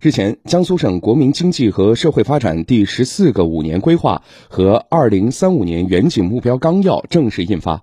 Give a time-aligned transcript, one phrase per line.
[0.00, 7.82] 日前，江苏省国民经济和社会发展第十四个五年规划和二零三五年远景目标纲要正式印发，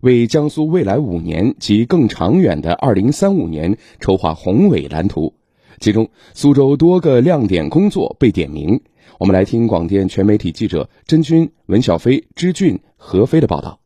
[0.00, 5.34] 为江苏未来五年及更长远的二零三五年筹划宏伟蓝图。
[5.78, 8.80] 其中，苏州多个亮点工作被点名。
[9.18, 13.81] 我们来听广电全媒体记者甄军、文小飞、支俊、何飞的报道。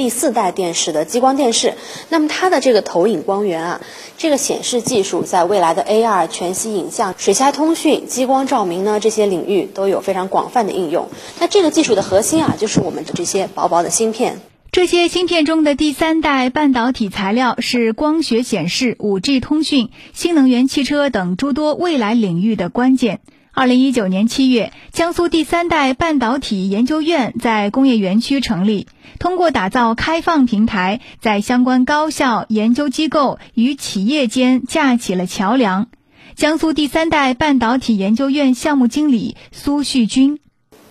[0.00, 1.74] 第四代电视的激光电视，
[2.08, 3.80] 那么它的这个投影光源啊，
[4.16, 11.10] 这个显示技术在未来的 AR 全息影像、水下通讯、激光照明呢这些领域都有非常广泛的应用。
[11.38, 14.40] 那这个技术的核心啊，就是我们的这些薄薄的芯片。
[14.72, 23.20] 这些芯片中的第三代半导体材料是光学显示、5G 通讯、新能源汽车等诸多未来领域的关键。
[23.52, 28.86] 二零一九年七月，江苏第三代半导体研究院在工业园区成立，
[29.18, 35.88] 通过打造开放平台，在相关高校、研究机构与企业间架起了桥梁。
[36.36, 40.38] 江苏第三代半导体研究院项目经理苏旭军：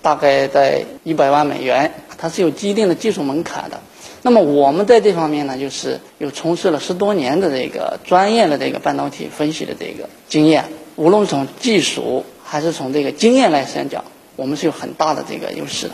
[0.02, 3.80] 大概在一百万美元，它是有既定的技术门槛的。
[4.22, 10.66] 那么我们在这方面呢，就是有从事了十多年的这个专业的这个半导体分析的这个经验，
[10.98, 12.26] 无论从技术。
[12.50, 14.04] 还是从这个经验来讲，
[14.36, 15.94] 我们是有很大的这个优势的。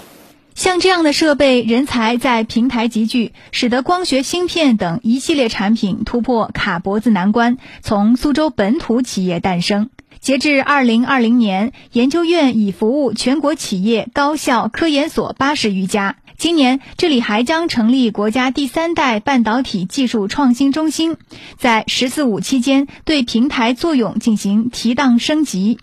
[0.55, 9.89] 像这样的设备、人才在平台集聚，使得光学芯片等一系列产品突破卡脖子难关，从苏州本土企业诞生。
[10.21, 16.15] 截至二零二零年，研究院已服务全国企业、高校、科研所八十余家。
[16.37, 21.17] 今年，这里还将成立国家第三代半导体技术创新中心，
[21.57, 25.79] 在“十四五”期间对平台作用进行提档升级。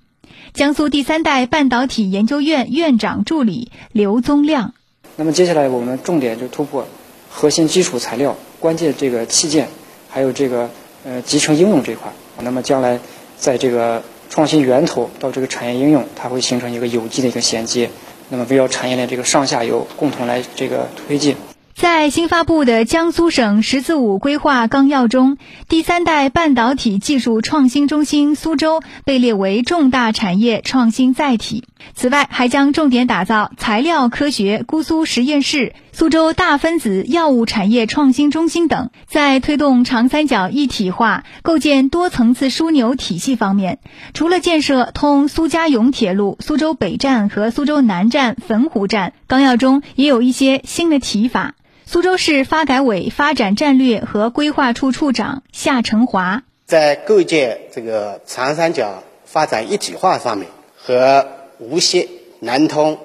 [0.54, 4.74] 江苏第三代半导体研究院院长助理刘宗亮。
[5.16, 6.86] 那么接下来我们重点就突破
[7.30, 9.68] 核心基础材料、关键这个器件，
[10.10, 10.68] 还有这个
[11.06, 12.12] 呃集成应用这块。
[12.42, 13.00] 那么将来
[13.38, 17.88] 在这个创新源头到这个产业应用，它会形成一个有机的一个衔接。
[18.28, 21.34] 那么围绕产业链这个上下游共同来这个推进。
[21.74, 25.38] 在新发布的江苏省“十四五”规划纲要中，
[25.68, 31.64] 第三代半导体技术创新中心苏州被列为重大产业创新载体。
[31.94, 38.90] 此外，还将重点打造材料科学姑苏实验室、苏州大分子药物产业创新中心等。
[39.08, 43.78] 在推动长三角一体化、构建多层次枢纽体系方面，
[44.14, 51.54] 除了建设通苏家永铁路苏州北站和苏州南站汾湖站，纲要中也有一些新的提法。
[51.84, 61.26] 苏州市发改委发展战略和规划处处长夏成华在构建这个长三角发展一体化上面，和
[61.58, 62.08] 无锡、
[62.40, 62.98] 南通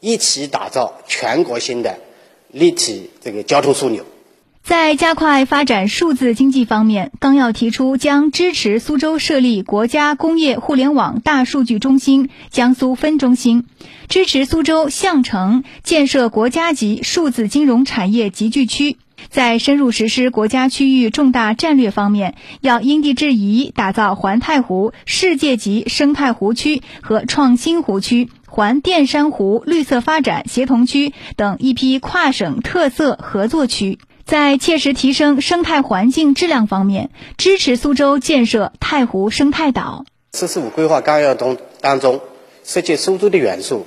[0.00, 1.98] 一起打造全国性的
[2.48, 4.04] 立体这个交通枢纽。
[4.68, 13.64] 在加快发展数字经济方面，纲要提出将支持苏州设立国家工业互联网大数据中心江苏分中心，
[14.10, 18.98] 支持苏州相城建设国家级数字金融产业集聚区。
[19.30, 33.98] 在深入实施国家区域重大战略方面，要因地制宜打造环太湖世界级生态湖区和创新湖区、环淀山湖绿色发展协同区等一批跨省特色合作区。
[34.28, 37.08] 在切实提升生态环境质量方面，
[37.38, 40.04] 支持苏州建设太湖生态岛。
[40.36, 42.20] “十四五”规划纲要中当中，
[42.62, 43.86] 涉及苏州的元素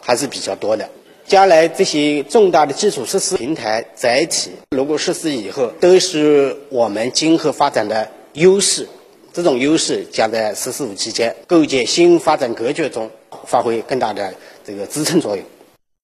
[0.00, 0.88] 还是比较多的。
[1.26, 8.88] 将来这些重大的基础设施平台载体，如果实施以后，都是我们今后发展的优势。
[9.32, 13.10] 这种优势将在“十四五”期间构建新发展格局中
[13.46, 14.32] 发挥更大的
[14.64, 15.44] 这个支撑作用。